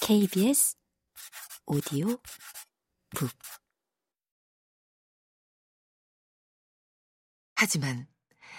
KBS 0.00 0.76
오디오 1.66 2.18
북 3.10 3.30
하지만 7.54 8.06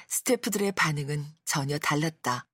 스태프들의 0.07 0.71
반응은 0.73 1.25
전혀 1.45 1.77
달랐다. 1.77 2.47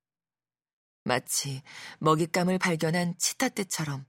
마치 1.03 1.63
먹잇감을 1.99 2.57
발견한 2.59 3.17
치타 3.17 3.49
때처럼 3.49 4.05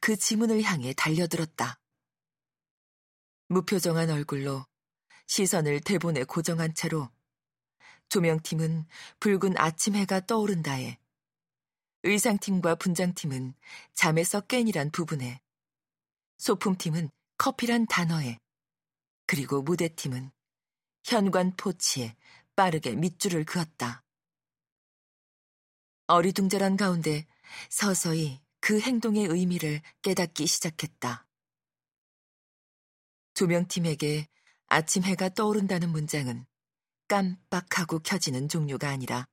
그 0.00 0.16
지문을 0.16 0.62
향해 0.62 0.92
달려들었다. 0.92 1.80
무표정한 3.48 4.10
얼굴로 4.10 4.66
시선을 5.26 5.80
대본에 5.80 6.24
고정한 6.24 6.74
채로 6.74 7.10
조명팀은 8.08 8.86
붉은 9.20 9.56
아침 9.58 9.94
해가 9.94 10.20
떠오른다에 10.26 10.98
의상팀과 12.04 12.76
분장팀은 12.76 13.54
잠에서 13.92 14.40
깬이란 14.40 14.90
부분에 14.90 15.40
소품팀은 16.38 17.10
커피란 17.36 17.86
단어에 17.86 18.38
그리고 19.26 19.62
무대팀은 19.62 20.30
현관 21.04 21.56
포치에 21.56 22.16
빠르게 22.54 22.94
밑줄을 22.94 23.44
그었다. 23.44 24.02
어리둥절한 26.06 26.76
가운데 26.76 27.26
서서히 27.68 28.40
그 28.60 28.80
행동의 28.80 29.26
의미를 29.26 29.82
깨닫기 30.02 30.46
시작했다. 30.46 31.26
조명팀에게 33.34 34.26
아침 34.66 35.04
해가 35.04 35.28
떠오른다는 35.30 35.90
문장은 35.90 36.46
깜빡하고 37.08 38.00
켜지는 38.00 38.48
종류가 38.48 38.88
아니라 38.88 39.26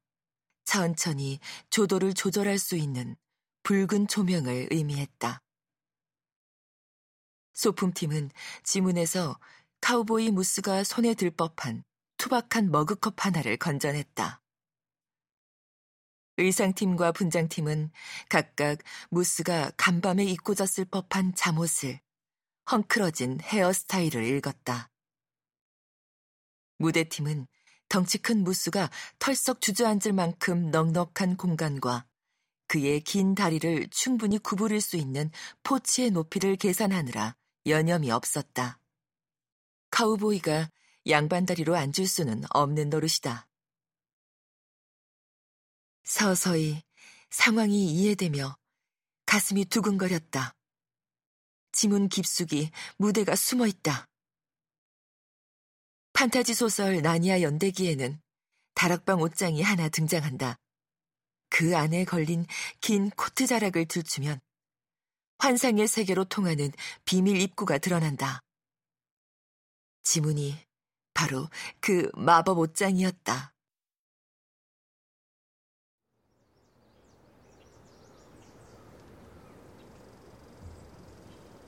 천천히 0.66 1.40
조도를 1.70 2.14
조절할 2.14 2.60
수 2.60 2.76
있는 2.76 3.16
붉은 3.64 4.08
조명을 4.08 4.68
의미했다. 4.72 5.42
소품팀은 7.54 8.32
지문에서 8.64 9.40
카우보이 9.82 10.32
무스가 10.32 10.84
손에 10.84 11.14
들 11.14 11.32
법한 11.32 11.84
투박한 12.18 12.72
머그컵 12.72 13.26
하나를 13.26 13.58
건져냈다. 13.58 14.42
의상팀과 16.38 17.14
분장팀은 17.14 17.92
각각 18.30 18.80
무스가 19.10 19.72
간밤에 19.78 20.26
입고 20.26 20.54
잤을 20.54 20.86
법한 20.86 21.36
잠옷을 21.36 22.02
헝클어진 22.70 23.40
헤어스타일을 23.42 24.26
읽었다. 24.26 24.90
무대팀은 26.78 27.48
덩치 27.96 28.18
큰 28.18 28.44
무스가 28.44 28.92
털썩 29.20 29.62
주저앉을 29.62 30.12
만큼 30.12 30.70
넉넉한 30.70 31.38
공간과 31.38 32.06
그의 32.68 33.00
긴 33.00 33.36
다리를 33.36 33.88
충분히 33.90 34.38
구부릴 34.38 34.82
수 34.82 34.98
있는 34.98 35.32
포치의 35.64 36.12
높이를 36.12 36.58
계산하느라 36.58 37.38
여념이 37.66 38.12
없었다. 38.12 38.82
카우보이가 39.92 40.72
양반다리로 41.08 41.74
앉을 41.74 42.06
수는 42.06 42.44
없는 42.50 42.90
노릇이다. 42.90 43.48
서서히 46.04 46.84
상황이 47.30 47.86
이해되며 47.94 48.58
가슴이 49.26 49.64
두근거렸다. 49.64 50.54
지문 51.72 52.10
깊숙이 52.10 52.72
무대가 52.98 53.38
숨어 53.38 53.68
있다. 53.68 54.10
판타지 56.16 56.54
소설 56.54 57.02
나니아 57.02 57.42
연대기에는 57.42 58.22
다락방 58.74 59.20
옷장이 59.20 59.62
하나 59.62 59.90
등장한다. 59.90 60.56
그 61.50 61.76
안에 61.76 62.06
걸린 62.06 62.46
긴 62.80 63.10
코트 63.10 63.46
자락을 63.46 63.86
들추면 63.86 64.40
환상의 65.40 65.88
세계로 65.90 66.24
통하는 66.24 66.72
비밀 67.04 67.42
입구가 67.42 67.80
드러난다. 67.80 68.40
지문이 70.04 70.58
바로 71.14 71.50
그 71.82 72.10
마법 72.14 72.60
옷장이었다. 72.60 73.54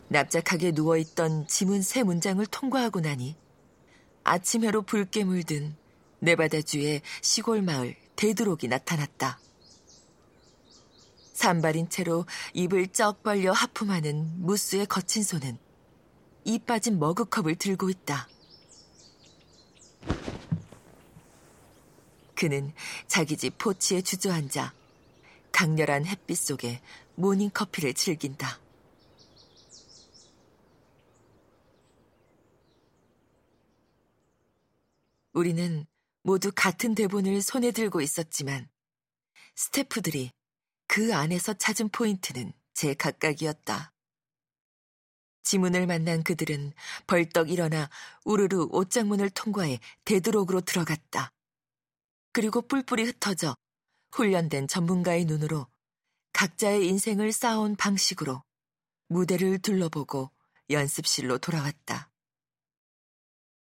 납작하게 0.07 0.71
누워있던 0.71 1.47
지문 1.47 1.81
세 1.81 2.03
문장을 2.03 2.45
통과하고 2.45 3.01
나니 3.01 3.35
아침 4.29 4.65
해로 4.65 4.81
붉게 4.81 5.23
물든 5.23 5.77
네바다주의 6.19 7.01
시골 7.21 7.61
마을 7.61 7.95
대드록이 8.17 8.67
나타났다. 8.67 9.39
산발인 11.33 11.89
채로 11.89 12.25
입을 12.53 12.89
쩍 12.89 13.23
벌려 13.23 13.53
하품하는 13.53 14.43
무스의 14.43 14.88
거친 14.88 15.23
손은 15.23 15.57
이 16.43 16.59
빠진 16.59 16.99
머그컵을 16.99 17.55
들고 17.55 17.89
있다. 17.89 18.27
그는 22.35 22.73
자기 23.07 23.38
집 23.38 23.57
포치에 23.57 24.01
주저앉아 24.01 24.73
강렬한 25.53 26.05
햇빛 26.05 26.35
속에 26.35 26.81
모닝커피를 27.15 27.94
즐긴다. 27.94 28.59
우리는 35.37 35.85
모두 36.23 36.51
같은 36.51 36.95
대본을 36.95 37.43
손에 37.43 37.69
들고 37.69 38.01
있었지만 38.01 38.67
스태프들이 39.55 40.31
그 40.87 41.13
안에서 41.13 41.53
찾은 41.53 41.89
포인트는 41.89 42.53
제 42.73 42.95
각각이었다. 42.95 43.93
지문을 45.43 45.85
만난 45.85 46.23
그들은 46.23 46.73
벌떡 47.05 47.51
일어나 47.51 47.87
우르르 48.25 48.63
옷장문을 48.71 49.29
통과해 49.29 49.79
되도록으로 50.05 50.61
들어갔다. 50.61 51.31
그리고 52.31 52.63
뿔뿔이 52.63 53.03
흩어져 53.03 53.55
훈련된 54.13 54.67
전문가의 54.67 55.25
눈으로 55.25 55.67
각자의 56.33 56.87
인생을 56.87 57.31
쌓아온 57.31 57.75
방식으로 57.75 58.41
무대를 59.09 59.59
둘러보고 59.59 60.31
연습실로 60.71 61.37
돌아왔다. 61.37 62.06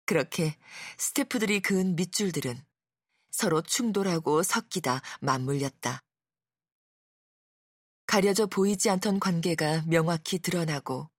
그렇게 0.09 0.57
스태프들이 0.97 1.61
그은 1.61 1.95
밑줄들은 1.95 2.65
서로 3.31 3.61
충돌하고 3.61 4.43
섞이다 4.43 5.03
맞물렸다. 5.21 6.03
가려져 8.07 8.47
보이지 8.47 8.89
않던 8.89 9.21
관계가 9.21 9.83
명확히 9.87 10.39
드러나고 10.39 11.11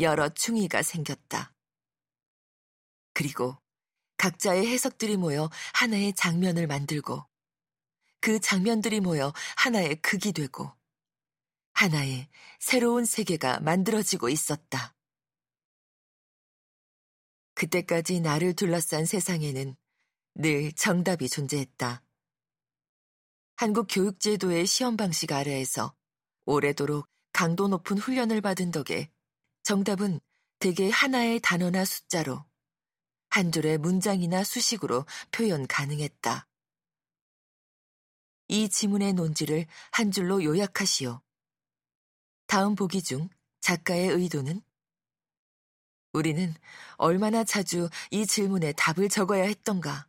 여러 0.00 0.28
충의가 0.28 0.82
생겼다. 0.82 1.54
그리고 3.14 3.56
각자의 4.16 4.66
해석들이 4.66 5.18
모여 5.18 5.48
하나의 5.74 6.12
장면을 6.14 6.66
만들고 6.66 7.24
그 8.20 8.40
장면들이 8.40 8.98
모여 8.98 9.32
하나의 9.54 10.02
극이 10.02 10.32
되고 10.32 10.76
하나의 11.74 12.28
새로운 12.58 13.04
세계가 13.04 13.60
만들어지고 13.60 14.30
있었다. 14.30 14.96
그때까지 17.54 18.20
나를 18.20 18.54
둘러싼 18.54 19.06
세상에는 19.06 19.76
늘 20.34 20.72
정답이 20.72 21.28
존재했다. 21.28 22.02
한국 23.56 23.86
교육제도의 23.90 24.66
시험 24.66 24.96
방식 24.96 25.32
아래에서 25.32 25.94
오래도록 26.46 27.08
강도 27.32 27.68
높은 27.68 27.98
훈련을 27.98 28.40
받은 28.40 28.70
덕에 28.70 29.10
정답은 29.62 30.20
대개 30.58 30.90
하나의 30.90 31.40
단어나 31.40 31.84
숫자로 31.84 32.44
한 33.28 33.52
줄의 33.52 33.78
문장이나 33.78 34.44
수식으로 34.44 35.06
표현 35.30 35.66
가능했다. 35.66 36.46
이 38.48 38.68
지문의 38.68 39.14
논지를 39.14 39.66
한 39.90 40.10
줄로 40.10 40.42
요약하시오. 40.42 41.22
다음 42.46 42.74
보기 42.74 43.02
중 43.02 43.28
작가의 43.60 44.08
의도는 44.08 44.62
우리는 46.12 46.54
얼마나 46.96 47.44
자주 47.44 47.88
이 48.10 48.26
질문에 48.26 48.72
답을 48.72 49.08
적어야 49.08 49.44
했던가. 49.44 50.08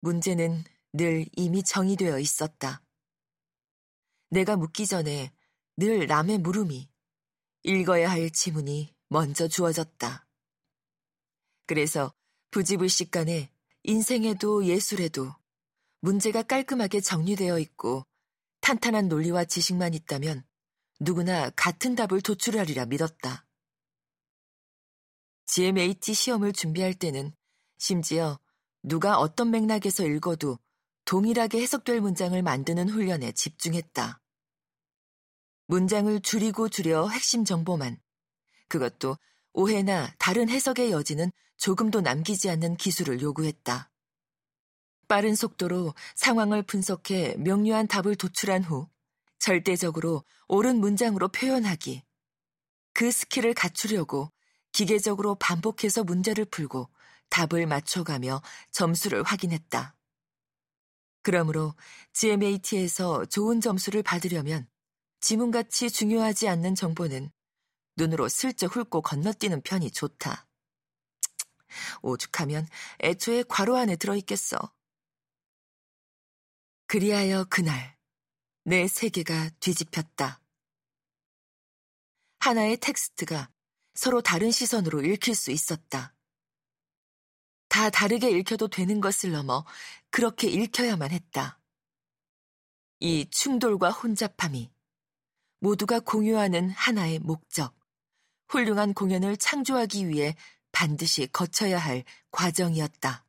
문제는 0.00 0.64
늘 0.92 1.26
이미 1.36 1.62
정의되어 1.62 2.18
있었다. 2.18 2.82
내가 4.30 4.56
묻기 4.56 4.86
전에 4.86 5.32
늘 5.76 6.06
남의 6.06 6.38
물음이 6.38 6.88
읽어야 7.62 8.10
할 8.10 8.30
지문이 8.30 8.94
먼저 9.08 9.48
주어졌다. 9.48 10.26
그래서 11.66 12.12
부지불식 12.50 13.10
간에 13.10 13.52
인생에도 13.82 14.64
예술에도 14.64 15.34
문제가 16.00 16.42
깔끔하게 16.42 17.00
정리되어 17.00 17.58
있고 17.58 18.06
탄탄한 18.60 19.08
논리와 19.08 19.44
지식만 19.44 19.94
있다면 19.94 20.44
누구나 21.00 21.50
같은 21.50 21.94
답을 21.94 22.22
도출하리라 22.22 22.86
믿었다. 22.86 23.46
GMAT 25.52 26.14
시험을 26.14 26.52
준비할 26.52 26.94
때는 26.94 27.32
심지어 27.76 28.38
누가 28.84 29.18
어떤 29.18 29.50
맥락에서 29.50 30.06
읽어도 30.06 30.60
동일하게 31.06 31.60
해석될 31.60 32.00
문장을 32.00 32.40
만드는 32.40 32.88
훈련에 32.88 33.32
집중했다. 33.32 34.20
문장을 35.66 36.20
줄이고 36.20 36.68
줄여 36.68 37.08
핵심 37.08 37.44
정보만. 37.44 38.00
그것도 38.68 39.16
오해나 39.52 40.14
다른 40.20 40.48
해석의 40.48 40.92
여지는 40.92 41.32
조금도 41.56 42.00
남기지 42.00 42.48
않는 42.48 42.76
기술을 42.76 43.20
요구했다. 43.20 43.90
빠른 45.08 45.34
속도로 45.34 45.94
상황을 46.14 46.62
분석해 46.62 47.34
명료한 47.38 47.88
답을 47.88 48.14
도출한 48.14 48.62
후 48.62 48.88
절대적으로 49.40 50.22
옳은 50.46 50.76
문장으로 50.76 51.26
표현하기. 51.26 52.04
그 52.92 53.10
skill을 53.10 53.54
갖추려고 53.54 54.30
기계적으로 54.72 55.34
반복해서 55.34 56.04
문제를 56.04 56.44
풀고 56.44 56.88
답을 57.28 57.66
맞춰가며 57.66 58.42
점수를 58.70 59.22
확인했다. 59.22 59.96
그러므로 61.22 61.74
GMAT에서 62.12 63.26
좋은 63.26 63.60
점수를 63.60 64.02
받으려면 64.02 64.68
지문같이 65.20 65.90
중요하지 65.90 66.48
않는 66.48 66.74
정보는 66.74 67.30
눈으로 67.96 68.28
슬쩍 68.28 68.74
훑고 68.74 69.02
건너뛰는 69.02 69.62
편이 69.62 69.90
좋다. 69.90 70.46
오죽하면 72.02 72.66
애초에 73.02 73.42
괄호 73.44 73.76
안에 73.76 73.96
들어있겠어. 73.96 74.58
그리하여 76.86 77.44
그날 77.44 77.96
내 78.64 78.88
세계가 78.88 79.50
뒤집혔다. 79.60 80.40
하나의 82.40 82.78
텍스트가 82.78 83.50
서로 84.00 84.22
다른 84.22 84.50
시선으로 84.50 85.02
읽힐 85.02 85.34
수 85.34 85.50
있었다. 85.50 86.14
다 87.68 87.90
다르게 87.90 88.30
읽혀도 88.30 88.68
되는 88.68 88.98
것을 88.98 89.30
넘어 89.30 89.66
그렇게 90.08 90.48
읽혀야만 90.48 91.10
했다. 91.10 91.60
이 93.00 93.28
충돌과 93.28 93.90
혼잡함이 93.90 94.70
모두가 95.58 96.00
공유하는 96.00 96.70
하나의 96.70 97.18
목적, 97.18 97.78
훌륭한 98.48 98.94
공연을 98.94 99.36
창조하기 99.36 100.08
위해 100.08 100.34
반드시 100.72 101.26
거쳐야 101.26 101.78
할 101.78 102.04
과정이었다. 102.30 103.26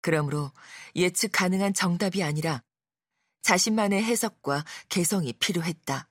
그러므로 0.00 0.50
예측 0.96 1.32
가능한 1.32 1.74
정답이 1.74 2.22
아니라 2.22 2.62
자신만의 3.42 4.02
해석과 4.02 4.64
개성이 4.88 5.34
필요했다. 5.34 6.08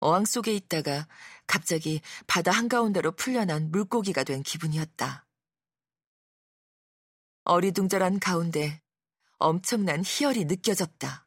어항 0.00 0.24
속에 0.24 0.52
있다가 0.54 1.06
갑자기 1.46 2.00
바다 2.26 2.50
한가운데로 2.50 3.12
풀려난 3.12 3.70
물고기가 3.70 4.24
된 4.24 4.42
기분이었다. 4.42 5.26
어리둥절한 7.44 8.20
가운데 8.20 8.82
엄청난 9.38 10.02
희열이 10.04 10.44
느껴졌다. 10.44 11.26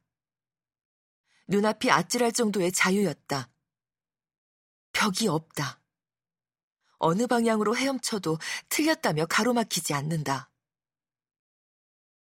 눈앞이 1.48 1.92
아찔할 1.92 2.32
정도의 2.32 2.72
자유였다. 2.72 3.50
벽이 4.94 5.28
없다. 5.28 5.82
어느 6.98 7.28
방향으로 7.28 7.76
헤엄쳐도 7.76 8.38
틀렸다며 8.70 9.26
가로막히지 9.26 9.94
않는다. 9.94 10.52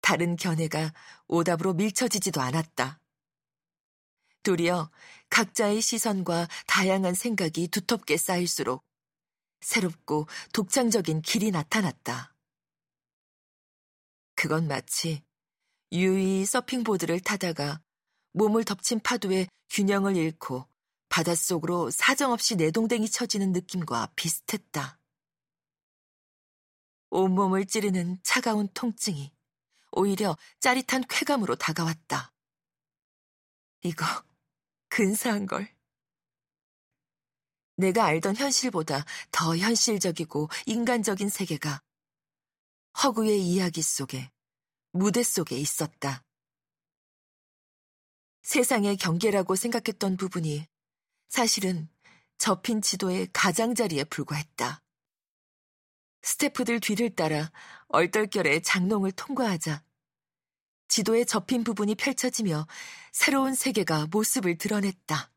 다른 0.02 0.36
견해가 0.36 0.94
오답으로 1.28 1.74
밀쳐지지도 1.74 2.42
않았다. 2.42 3.02
도리어 4.44 4.90
각자의 5.30 5.82
시선과 5.82 6.48
다양한 6.68 7.14
생각이 7.14 7.68
두텁게 7.68 8.18
쌓일수록 8.18 8.84
새롭고 9.62 10.28
독창적인 10.54 11.22
길이 11.22 11.52
나타났다. 11.52 12.34
그건 14.36 14.68
마치 14.68 15.22
유이 15.92 16.46
서핑보드를 16.46 17.20
타다가 17.20 17.82
몸을 18.34 18.64
덮친 18.64 19.00
파도에 19.02 19.48
균형을 19.70 20.16
잃고 20.16 20.66
바닷속으로 21.10 21.92
사정없이 21.92 22.56
내동댕이 22.56 23.10
쳐지는 23.10 23.52
느낌과 23.52 24.14
비슷했다. 24.16 24.98
온몸을 27.10 27.66
찌르는 27.66 28.20
차가운 28.24 28.70
통증이 28.74 29.34
오히려 29.92 30.38
짜릿한 30.60 31.04
쾌감으로 31.10 31.56
다가왔다. 31.56 32.32
이거 33.84 34.06
근사한 34.90 35.46
걸. 35.46 35.74
내가 37.76 38.06
알던 38.06 38.36
현실보다 38.36 39.06
더 39.32 39.56
현실적이고 39.56 40.50
인간적인 40.66 41.30
세계가 41.30 41.82
허구의 43.04 43.42
이야기 43.42 43.82
속에, 43.82 44.32
무대 44.92 45.24
속에 45.24 45.58
있었다. 45.58 46.26
세상의 48.42 48.98
경계라고 48.98 49.56
생각했던 49.56 50.18
부분이 50.18 50.68
사실은 51.30 51.88
접힌 52.38 52.82
지도의 52.82 53.30
가장자리에 53.32 54.06
불과했다. 54.06 54.82
스태프들 56.22 56.80
뒤를 56.80 57.16
따라 57.16 57.52
얼떨결에 57.88 58.62
장롱을 58.62 59.12
통과하자 59.14 59.84
지도에 60.90 61.24
접힌 61.24 61.64
부분이 61.64 61.96
펼쳐지며 61.96 62.68
새로운 63.12 63.54
세계가 63.54 64.08
모습을 64.12 64.58
드러냈다. 64.58 65.32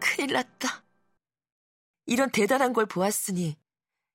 큰일 0.00 0.32
났다. 0.32 0.84
이런 2.06 2.30
대단한 2.30 2.72
걸 2.72 2.86
보았으니 2.86 3.56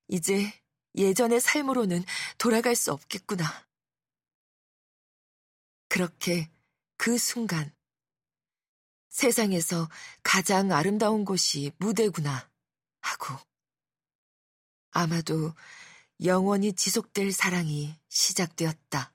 이제 0.07 0.51
예전의 0.95 1.39
삶으로는 1.39 2.04
돌아갈 2.38 2.75
수 2.75 2.92
없겠구나. 2.92 3.45
그렇게 5.88 6.50
그 6.98 7.18
순간 7.18 7.75
세상에서 9.15 9.88
가장 10.23 10.73
아름다운 10.73 11.23
곳이 11.23 11.71
무대구나 11.77 12.50
하고 13.00 13.39
아마도 14.91 15.53
영원히 16.21 16.73
지속될 16.73 17.31
사랑이 17.31 17.95
시작되었다. 18.09 19.14